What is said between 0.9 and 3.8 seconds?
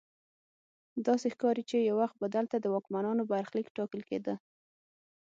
داسې ښکاري چې یو وخت به دلته د واکمنانو برخلیک